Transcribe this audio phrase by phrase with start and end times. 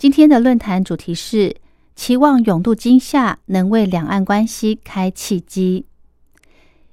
[0.00, 1.56] 今天的论坛主题是
[1.94, 5.84] 期望永渡金夏能为两岸关系开契机。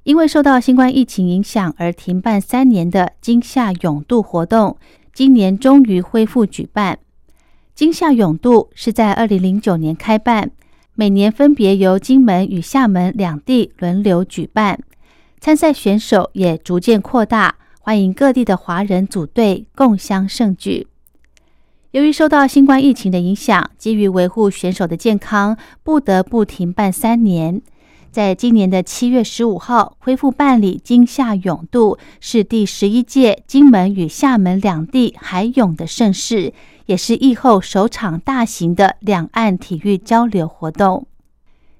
[0.03, 4.75] 因为受到新冠疫情影响而停办三年的金夏永渡活动，
[5.13, 6.99] 今年终于恢复举办。
[7.73, 10.51] 金夏永渡是在二零零九年开办，
[10.93, 14.77] 每年分别由金门与厦门两地轮流举办，
[15.39, 17.55] 参赛选手也逐渐扩大。
[17.79, 20.87] 欢迎各地的华人组队共襄盛举。
[21.91, 27.61] 由于受到新冠疫情的影响，基于维护选手的健康，不得不停办三年。
[28.11, 36.51] 在今年的七月十五号恢复办理金夏泳渡，是第十一届金门与厦门两地海泳的盛事，
[36.87, 41.07] 也是疫后首场大型的两岸体育交流活动。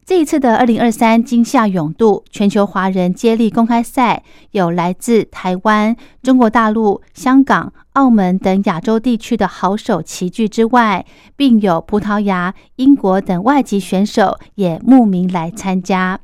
[0.07, 16.17] 这一次的二零二三金夏泳渡全球华人接力公开赛，有来自台湾、中国大陆、香港、澳门等亚洲地区的好手齐聚之外，并有葡萄牙、英国等外籍选手也慕名来参加。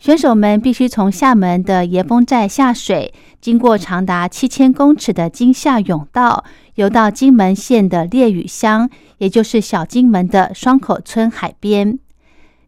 [0.00, 6.42] 选手们必须从厦门的椰风寨下水，经过长达七千公尺的金夏泳道，
[6.74, 12.00] 游到金门县的烈屿乡，也就是小金门的双口村海边。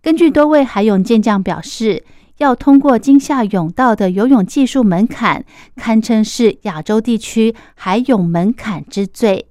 [0.05, 2.05] 根据多位海泳健将表示，
[2.37, 9.49] 要通过金夏泳道的游泳技术门槛，堪称是亚洲地区海泳门槛之最。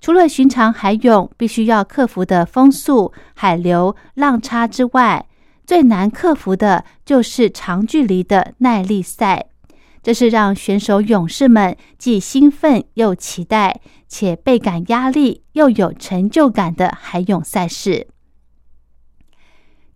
[0.00, 5.26] 除了寻常海泳必须要克服的风速、海流、浪差之外，
[5.66, 9.46] 最难克服的就是长距离的耐力赛。
[10.04, 18.06] 这是让选手勇士们既兴奋又期待，且倍感压力又有成就感的海泳赛事。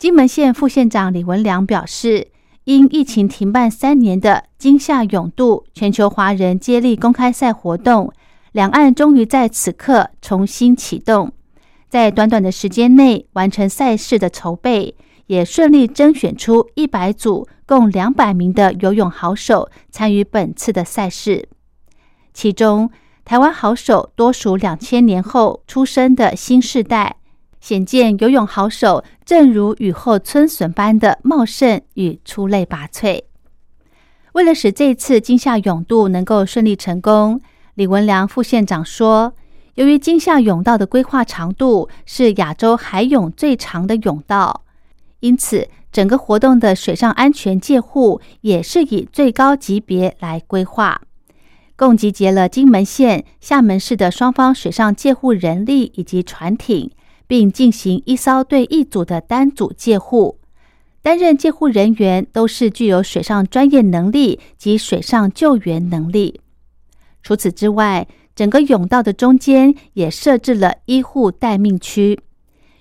[0.05, 2.29] 金门县副县长李文良表示，
[2.65, 8.13] 因疫情停办三年的金夏泳渡全球华人接力公开赛活动，
[8.53, 11.33] 两岸终于在此刻重新启动，
[11.89, 14.95] 在短短的时间内完成赛事的筹备，
[15.29, 21.49] 也顺利甄选出一百组共两百名的游泳好手参与本次的赛事。
[22.35, 22.91] 其中，
[23.25, 27.17] 台湾好手多属两千年后出生的新世代。
[27.65, 33.23] 显见游泳好手，正如雨后春笋般的茂盛与出类拔萃。
[34.35, 37.41] 为了使这次金夏泳渡能够顺利成功，
[37.73, 39.33] 李文良副县长说
[39.77, 44.65] ：“由于金夏泳道的规划长度是亚洲海泳最长的泳道，
[45.21, 51.01] 因此整个活动的水上安全界护也是以最高级别来规划，
[51.77, 56.91] 共集结了金门县、厦门市的双方水上界护人力以及船艇。”
[57.27, 60.39] 并进行一艘对一组的单组借护，
[61.03, 66.41] 担任借护人员都是具有水上专业能力及水上救援能力。
[67.23, 72.19] 除此之外，整个甬道的中间也设置了医护待命区。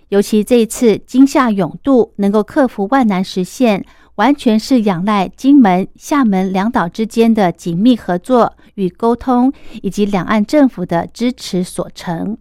[0.09, 9.52] 尤其这一次金夏甬渡能够克服万难实现，完全是仰赖金门、厦门两岛之间的紧密合作与沟通，
[9.82, 12.38] 以及两岸政府的支持所成。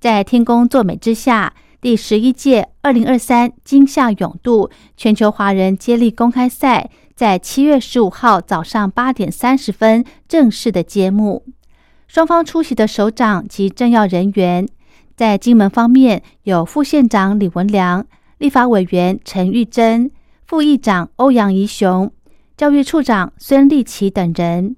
[0.00, 11.44] 在天公作美之下，第十一届二零二三金夏永渡全球华人接力公开赛在七月十五号早上八点三十分正式的揭幕。
[12.08, 14.66] 双方出席的首长及政要人员，
[15.16, 18.06] 在金门方面有副县长李文良、
[18.38, 20.10] 立法委员陈玉珍、
[20.46, 22.10] 副议长欧阳宜雄、
[22.56, 24.76] 教育处长孙立奇等人；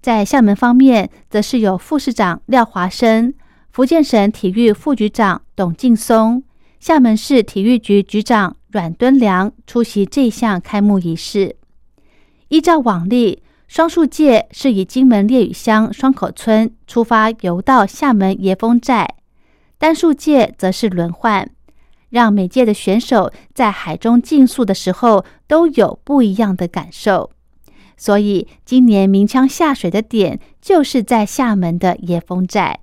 [0.00, 3.34] 在厦门方面，则是有副市长廖华生。
[3.72, 6.42] 福建省体育副局长董劲松、
[6.78, 11.56] 厦门市体育局局长阮敦良出席这项开幕仪式。
[12.48, 19.06] 依照往例，双数界是以金门烈屿乡双口村出发，游到厦门椰风寨；
[19.78, 21.50] 单数界则是轮换，
[22.10, 27.30] 让每届的选手在海中竞速的时候都有不一样的感受。
[27.96, 32.80] 所以，今年鸣枪下水的点就是在厦门的椰风寨。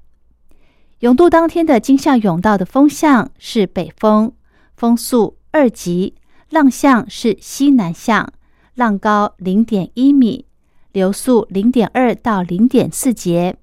[1.00, 4.34] 勇渡当天的金夏泳道的风向是北风，
[4.75, 6.16] 风速二级，
[6.50, 8.34] 浪向是西南向，
[8.75, 10.44] 浪高零点一米，
[10.92, 13.56] 流速零点二到零点四节。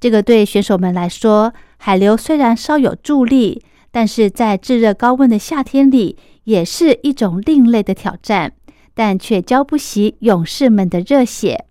[0.00, 8.54] 这个对选手们来说，海流虽然稍有助力，但是在炙热高温的夏天里，也是一种另类的挑战，
[8.94, 11.66] 但却浇不熄勇士们的热血，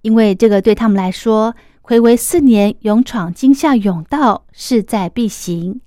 [0.00, 1.54] 因为这个对他们来说，
[1.88, 5.80] 暌违四年勇闯金夏甬道势在必行。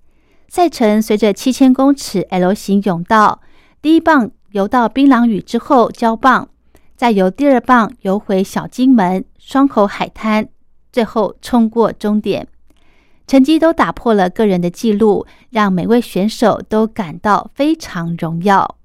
[0.48, 3.42] 赛程随着七千公尺 L 型甬道，
[3.83, 6.50] 第一棒游到槟榔屿之后交棒，
[6.95, 10.50] 再由第二棒游回小金门双口海滩，
[10.92, 12.48] 最后冲过终点。
[13.27, 18.77] 成绩都打破了个人的记录，让每位选手都感到非常荣耀。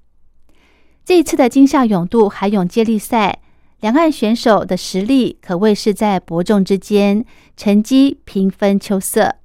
[1.03, 3.39] 这一次的金夏泳渡海泳接力赛，
[3.87, 7.25] 两岸选手的实力可谓是在伯仲之间，
[7.57, 9.37] 成绩平分秋色。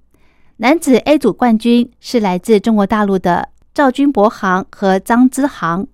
[0.58, 5.86] 男子 A 组冠军是来自中国大陆的赵军博航和张之航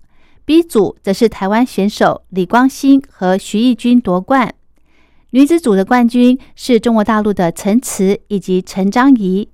[0.46, 4.54] ，B 组则是台湾选手李光兴和徐义军夺冠。
[5.32, 9.50] 女子组的冠军是中国大陆的陈慈以及陈章怡。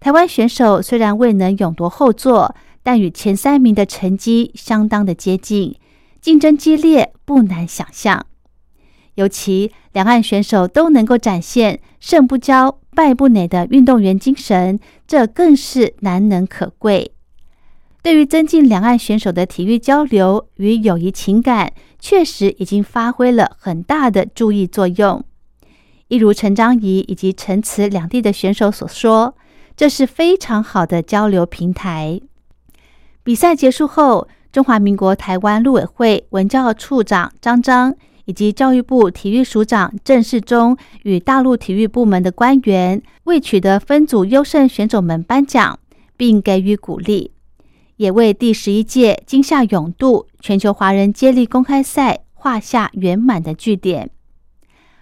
[0.00, 2.52] 台湾选手虽然未能勇夺后座，
[2.82, 5.76] 但与前三名的成绩相当的接近，
[6.20, 8.26] 竞争激烈不难想象。
[9.14, 17.12] 尤其两岸选手都能够展现胜不骄、败不馁的运动员精神，这更是难能可贵。
[18.02, 25.24] 对于增进两岸选手的体育交流与友谊情感，确实已经发挥了很大的注意作用。
[26.08, 29.36] 一如陈章仪以及陈慈两地的选手所说，
[29.76, 32.20] 这是非常好的交流平台。
[33.22, 45.78] 比赛结束后，中华民国台湾陆委会文教处长张章以及教育部体育署长郑世忠与大陆体育部门的官员为取得分组优胜选手们颁奖，
[46.16, 47.32] 并给予鼓励。
[47.96, 54.10] 也为第十一届金夏泳渡全球华人接力公开赛画下圆满的句点。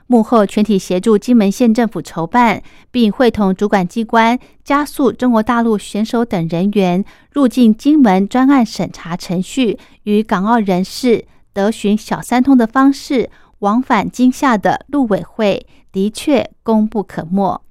[0.07, 13.31] 幕后全体协助金门县政府筹办，并会同主管机关加速中国大陆选手等人员入境金门专案审查程序，与港澳人士得寻小三通的方式
[13.61, 17.63] 往返今夏的陆委会，的确功不可没。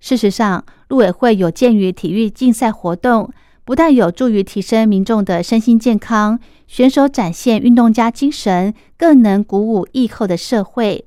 [0.00, 3.30] 事实上，陆委会有鉴于体育竞赛活动。
[3.64, 11.04] 不但有助于提升民众的身心健康，选手展现运动家精神，更能鼓舞疫后的社会。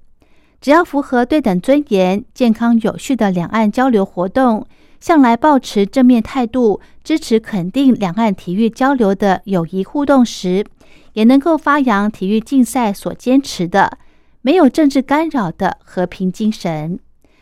[0.59, 4.67] 只要符合对等尊严、健康有序的两岸交流活动，
[4.99, 10.63] 向来保持正面态度，支持肯定两岸体育交流的友谊互动时，
[11.13, 13.97] 也能够发扬体育竞赛所坚持的
[14.41, 16.99] 没有政治干扰的和平精神，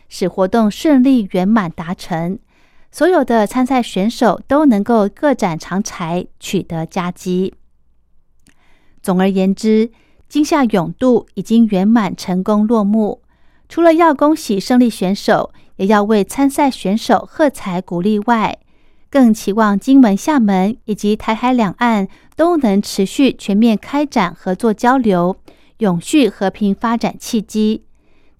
[0.08, 2.38] 使活动顺利圆满达成。
[2.90, 7.54] 所有的参赛选手都能够各展长才，取得佳绩。
[9.00, 9.90] 总而言之，
[10.28, 13.22] 今夏泳渡已经圆满成功落幕。
[13.68, 18.58] 除了要恭喜胜利选手，也要为参赛选手喝彩鼓励外，
[19.08, 22.08] 更期望金门、厦门以及台海两岸
[22.40, 25.36] 都能持续全面开展合作交流，
[25.76, 27.82] 永续和平发展契机。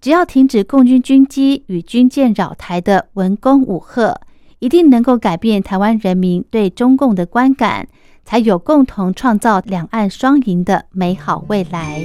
[0.00, 4.18] 只要停止共军军机与军舰扰台的文攻武赫。
[4.60, 7.88] 一定能够改变台湾人民对中共的观感，
[8.24, 12.02] 才有共同创造两岸双赢的美好未来。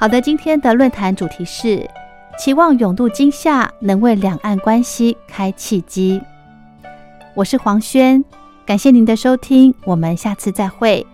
[0.00, 1.86] 好的，今天的论坛主题是
[2.38, 6.18] 期望永渡今夏能为两岸关系开契机。
[7.34, 8.24] 我是黄轩，
[8.64, 11.06] 感谢您的收听，我们下次再会。